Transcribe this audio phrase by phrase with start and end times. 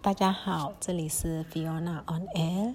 [0.00, 2.74] 大家好，这里是 Fiona on Air。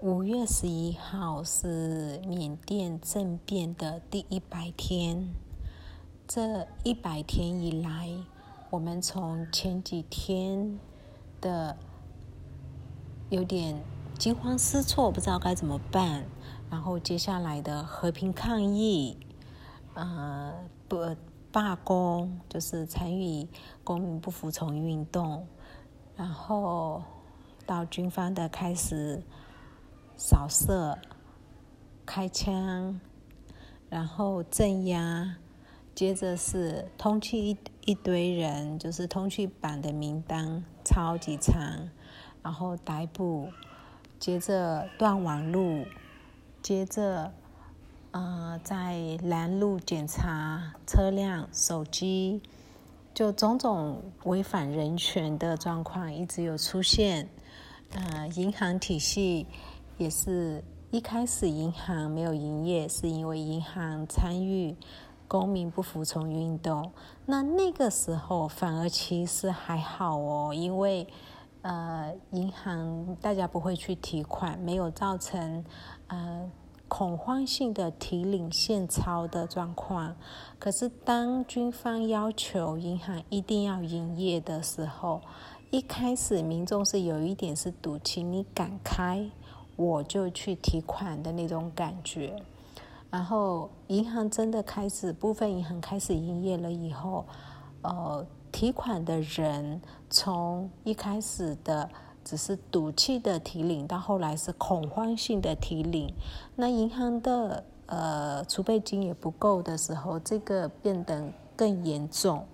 [0.00, 5.32] 五月十一号是缅甸政变的第一百天。
[6.26, 8.10] 这一百天以来，
[8.70, 10.80] 我们从前几天
[11.40, 11.76] 的
[13.30, 13.80] 有点
[14.18, 16.24] 惊慌失措，不知道该怎么办，
[16.68, 19.16] 然后接下来的和平抗议，
[19.94, 20.52] 呃，
[20.88, 21.16] 不。
[21.52, 23.46] 罢工就是参与
[23.84, 25.46] 公民不服从运动，
[26.16, 27.02] 然后
[27.66, 29.22] 到军方的开始
[30.16, 30.98] 扫射、
[32.06, 32.98] 开枪，
[33.90, 35.36] 然后镇压，
[35.94, 41.90] 接着是通缉一一堆人，就是通缉版的名单超级长，
[42.42, 43.50] 然后逮捕，
[44.18, 45.84] 接着断网路，
[46.62, 47.34] 接着。
[48.12, 52.42] 呃，在拦路检查车辆、手机，
[53.14, 57.26] 就种种违反人权的状况一直有出现。
[57.94, 59.46] 呃，银行体系
[59.96, 64.76] 也是一开始银行没有营业，是因为银行参与
[65.26, 66.92] 公民不服从运动。
[67.24, 71.06] 那那个时候反而其实还好哦，因为
[71.62, 75.64] 呃，银行大家不会去提款，没有造成
[76.08, 76.50] 呃。
[76.92, 80.14] 恐慌性的提领现钞的状况，
[80.58, 85.22] 可是当军方要求银行一定要营业的时候，
[85.70, 89.30] 一开始民众是有一点是赌气，你敢开，
[89.74, 92.36] 我就去提款的那种感觉。
[93.10, 97.24] 然后银行真的开始，部分银行开始营业了以后，
[97.80, 101.88] 呃，提款的人从一开始的。
[102.24, 106.14] 只是赌气的提领，到后来是恐慌性的提领。
[106.56, 112.46] 那银行的呃储备金也不够的时候，这个变得更严重。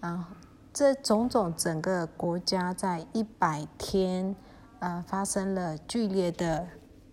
[0.00, 0.36] 啊，
[0.72, 4.34] 这种种整个国家在一百天
[4.78, 6.68] 呃发生了剧烈的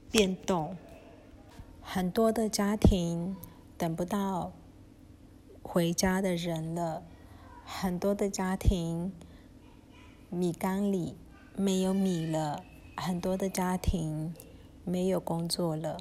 [0.10, 0.78] 变动，
[1.82, 3.36] 很多的家庭
[3.78, 4.52] 等不到
[5.62, 7.04] 回家的人了，
[7.66, 9.12] 很多的家庭
[10.30, 11.16] 米缸里。
[11.60, 12.64] 没有米了，
[12.96, 14.32] 很多的家庭
[14.86, 15.98] 没有工作了。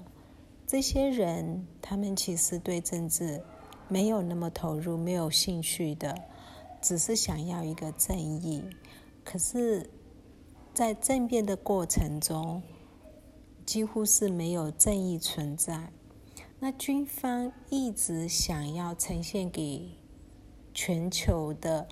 [0.66, 3.42] 这些人，他们其实对政治
[3.88, 6.14] 没有那么投入，没有兴趣的，
[6.82, 8.64] 只是想要一个正义。
[9.24, 9.88] 可是，
[10.74, 12.62] 在政变的过程中，
[13.64, 15.90] 几乎是没有正义存在。
[16.60, 19.96] 那军方一直想要呈现给
[20.74, 21.88] 全球的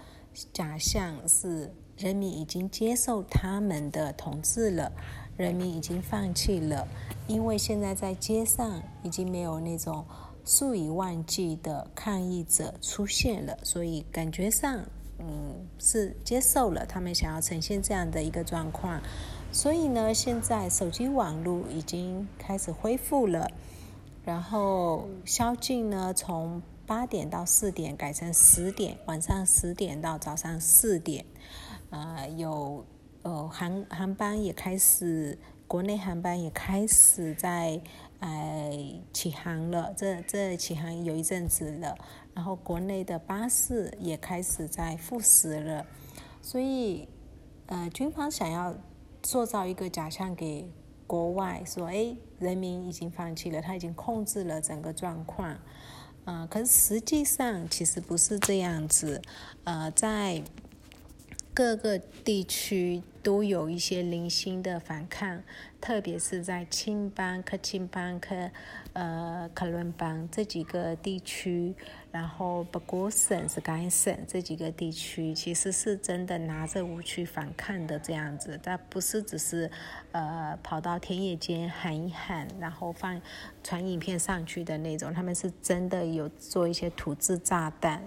[0.52, 1.74] 假象是。
[1.96, 4.92] 人民已经接受他们的统治了，
[5.36, 6.86] 人民已经放弃了，
[7.28, 10.04] 因为现在在街上已经没有那种
[10.44, 14.84] 数以万计的抗议者出现了，所以感觉上，
[15.18, 19.00] 嗯，是接受了他们想要呈现这样的一个状况。
[19.52, 23.48] 所以呢，现在手机网络已经开始恢复了，
[24.24, 31.24] 然后宵禁呢从八点到四点改成十点，晚上十点到早上四点。
[31.94, 32.84] 呃，有
[33.22, 35.38] 呃航航班也开始，
[35.68, 37.80] 国内航班也开始在
[38.18, 39.94] 呃起航了。
[39.96, 41.96] 这这起航有一阵子了，
[42.34, 45.86] 然后国内的巴士也开始在复驶了。
[46.42, 47.08] 所以，
[47.66, 48.74] 呃，军方想要
[49.22, 50.68] 塑造一个假象给
[51.06, 55.56] 国外，说，哎，人民已经放弃了，他已经控制了整个状况。
[56.26, 59.22] 嗯，可是实际上其实不是这样子。
[59.62, 60.42] 呃，在
[61.54, 65.40] 各个地区都有一些零星的反抗，
[65.80, 68.50] 特别是在青邦、克钦邦、克
[68.92, 71.72] 呃克伦邦这几个地区，
[72.10, 79.70] 然后不过省是甘省这几个地区，其实是真的拿着武器反抗的这样子，但不是只是
[80.10, 83.22] 呃跑到田野间喊一喊，然后放
[83.62, 88.02] 传影片上去的那种，他们是真的有做一些土制炸弹。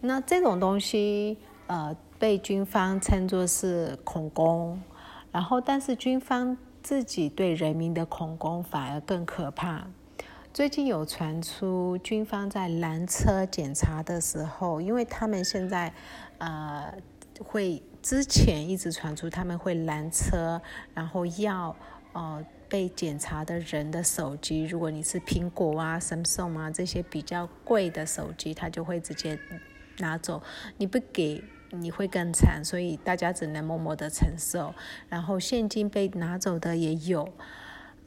[0.00, 1.36] 那这种东西，
[1.66, 1.96] 呃。
[2.20, 4.78] 被军方称作是恐攻，
[5.32, 9.86] 然后但是军方自己对人民的恐攻反而更可怕。
[10.52, 15.94] 最近有传出军方在拦车检查的时候，因为他们现在
[16.36, 16.92] 呃
[17.42, 20.60] 会之前一直传出他们会拦车，
[20.92, 21.74] 然后要
[22.12, 29.38] 呃被检查的人的手机，如果你是苹果啊、Samsung 啊这些比较贵的手机，他就会直接
[30.00, 30.42] 拿走，
[30.76, 31.42] 你不给。
[31.70, 34.74] 你会更惨，所以大家只能默默的承受。
[35.08, 37.32] 然后现金被拿走的也有，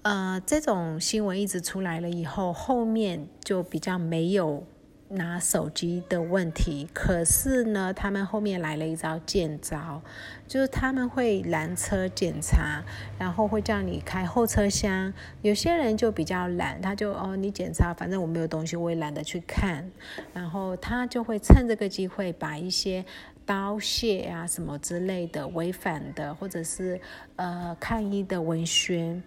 [0.01, 4.65] 呃，这种新闻一直出来了以后，后面就比较没有
[5.09, 6.89] 拿手机的问题。
[6.93, 10.01] 可是呢，他们后面来了一招剑招，
[10.47, 12.83] 就是他们会拦车检查，
[13.19, 15.13] 然后会叫你开后车厢。
[15.41, 19.91] 有些人就比较懒，他就哦，你检查，反正我没有东西，我也懒得去看。
[20.33, 23.05] 然后他就会趁这个机会把一些
[23.45, 26.99] 刀械啊什么之类的违反的，或者是
[27.35, 29.21] 呃抗议的文宣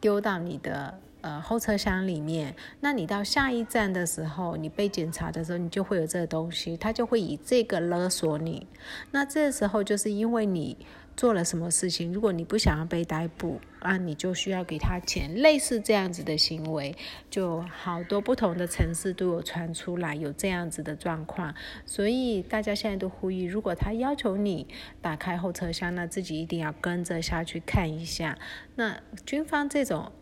[0.00, 0.98] 丢到你的。
[1.22, 8.64] 呃，后车厢里面，那你到下一站的时候，你被检查的时候，你就会有这个东西，他就会以这个勒索你。
[9.10, 10.76] 那这时候就是因为你
[11.16, 15.34] 做了什么事情，如果你不想要被逮捕啊，你就需要给他钱。
[15.34, 16.94] 类似这样子的行为，
[17.30, 21.54] 就好多不同的城市都有传出来有这样子的状况。
[21.86, 24.68] 所以大家现在都呼吁，如果他要求你
[25.00, 28.38] 打开后车厢，那自己一定要跟着下去看一下。
[28.74, 30.12] 那军方这种。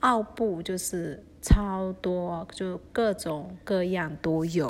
[0.00, 4.66] 奥布就是超多，就各种各样都有。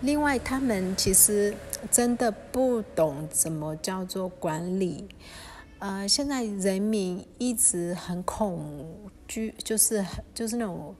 [0.00, 1.54] 另外，他们其实
[1.90, 5.08] 真的不懂怎么叫做管理。
[5.78, 10.94] 呃，现在人民一直很恐惧，就是就是那种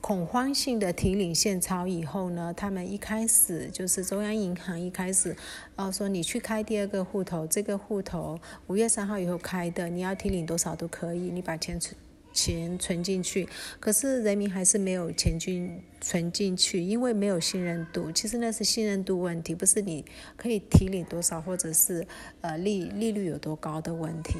[0.00, 5.34] 恐慌性的提领现钞以后呢，他们一开始就是中央银行一开始，
[5.74, 11.96] 然后说你去开第二个户头，这个户头五月三号以后开的，你要提领多少都可以，你把钱存。
[12.32, 13.48] 钱存进去，
[13.78, 18.10] 可是人民还是没有钱进存进去，因为没有信任度。
[18.12, 20.04] 其实那是信任度问题，不是你
[20.36, 22.06] 可以提领多少，或者是
[22.40, 24.38] 呃利利率有多高的问题。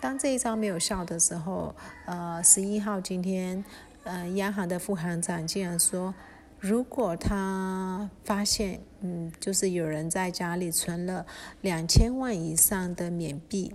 [0.00, 1.74] 当这一招没有效的时候，
[2.04, 3.64] 呃，十一号今天，
[4.04, 6.14] 呃，央行的副行长竟然说，
[6.60, 11.26] 如果他发现，嗯，就是有人在家里存了
[11.62, 13.74] 两千万以上的缅币。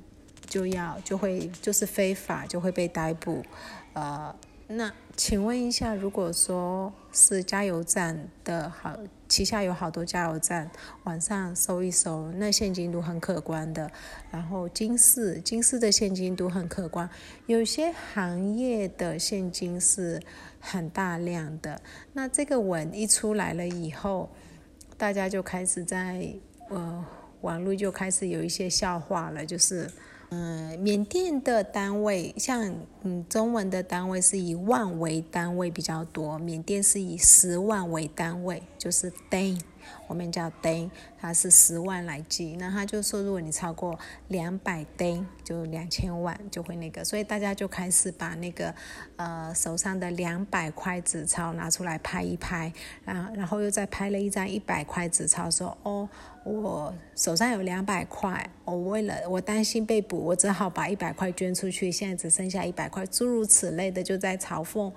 [0.52, 3.42] 就要就会就是非法就会被逮捕，
[3.94, 4.36] 呃，
[4.68, 8.98] 那请问一下，如果说是加油站的好
[9.30, 10.70] 旗下有好多加油站，
[11.06, 13.90] 晚上搜一搜，那现金都很可观的。
[14.30, 17.10] 然后金市金市的现金都很可观，
[17.46, 20.22] 有些行业的现金是
[20.60, 21.82] 很大量的。
[22.12, 24.30] 那这个文一出来了以后，
[24.98, 26.28] 大家就开始在
[26.68, 27.06] 呃
[27.40, 29.90] 网络就开始有一些笑话了，就是。
[30.34, 32.74] 嗯，缅甸的单位像
[33.04, 39.60] 嗯，中文的单位是以万为单位比较多，缅甸是以十万为单位，就是 day。
[40.08, 40.90] 我们叫 day，
[41.20, 42.56] 它是十万来计。
[42.58, 43.98] 那他就说，如果你超过
[44.28, 47.04] 两百 day，就两千万就会那个。
[47.06, 48.74] 所以大家就开始把那个
[49.16, 52.72] 呃手上的两百块纸钞拿出来拍一拍，
[53.06, 56.10] 然然后又再拍了一张一百块纸钞，说哦，
[56.44, 64.92] 我手上有两百块，我为了我担心被捕，我只好把一百块捐出去，现在只剩下一百块，诸如此类的，就在嘲讽，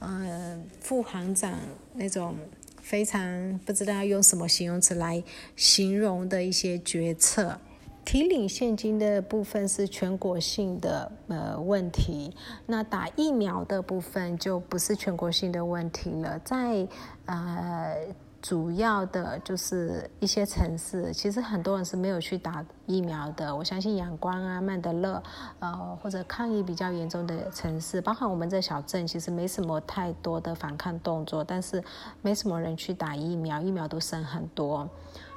[0.00, 1.52] 嗯，副行长
[1.94, 2.36] 那种。
[2.84, 5.24] 非常不知道用什么形容词来
[5.56, 7.58] 形容的一些决策。
[8.04, 12.36] 提领现金的部分是全国性的呃问题，
[12.66, 16.86] 那打疫苗的部分就不是全国性的问题了，在
[17.24, 17.96] 呃。
[18.44, 23.56] 主要的就是一些城市，其实很多人是没有去打疫苗的。
[23.56, 25.22] 我相信阳光啊、曼德勒，
[25.60, 31.82] 呃，或者抗疫比较严重的城市，包括我们这小镇，其实没什么太多的反抗动作，但是
[32.20, 34.86] 没什么人去打疫苗，疫苗都剩很多。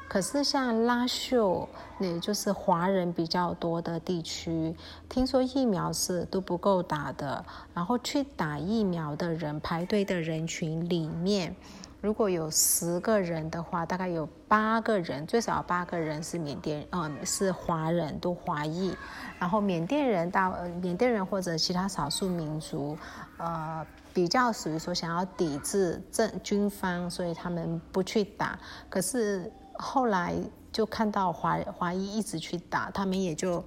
[0.09, 1.65] 可是像拉秀，
[2.01, 4.76] 也就是华人比较多的地区，
[5.07, 11.56] 听说疫苗是都不够打的，然后去打疫苗的人排队的人群里面。
[11.99, 18.95] 如果有十个人的话，大概有八个人，最少八个人是缅甸，嗯，是华人，都华裔。
[19.39, 20.49] 然后缅甸人大，
[20.81, 22.95] 缅甸人或者其他少数民族，
[23.37, 28.59] 呃，比较属于说想要抵制政军方，所以他们不去打。
[28.89, 30.35] 可是后来
[30.71, 33.66] 就看到华华裔一直去打，他们也就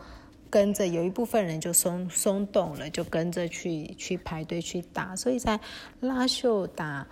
[0.49, 5.16] 跟着有一部分人就松松动了，就跟着去去排队去打。
[5.16, 5.58] 所以在
[5.99, 7.04] 拉秀打。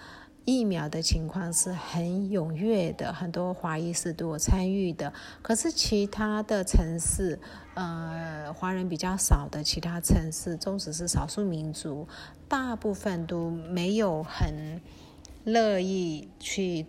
[0.49, 5.13] 疫苗的情况是很踊跃的，很多华裔是都有参与的。
[5.43, 7.39] 可是其他的城市，
[7.75, 12.09] 呃，华人比较少的其他城市，纵使是少数民族，
[12.49, 14.81] 大部分都没有很
[15.45, 16.87] 乐意去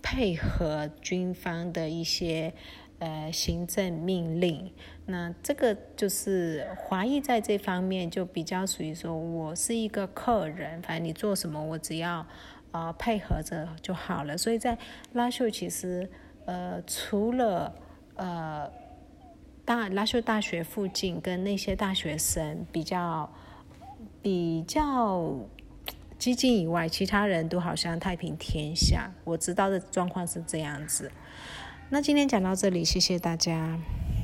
[0.00, 2.54] 配合军方的一些
[3.00, 4.70] 呃行政命令。
[5.06, 12.24] 那这个就是华裔在这方面就比较属于说，我是一个客人，反正你做什么，我只要。
[12.74, 14.36] 啊，配合着就好了。
[14.36, 14.76] 所以在
[15.12, 16.10] 拉秀，其实
[16.44, 17.72] 呃，除了
[18.16, 18.68] 呃
[19.64, 23.32] 大拉秀大学附近跟那些大学生比较
[24.20, 25.32] 比较
[26.18, 29.08] 激进以外，其他人都好像太平天下。
[29.22, 31.12] 我知道的状况是这样子。
[31.90, 33.78] 那今天讲到这里，谢谢大家。